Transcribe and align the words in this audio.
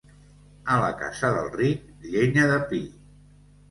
A 0.75 0.77
la 0.85 0.87
casa 1.03 1.31
del 1.37 1.53
ric, 1.61 1.87
llenya 2.09 2.53
de 2.57 2.61
pi. 2.75 2.85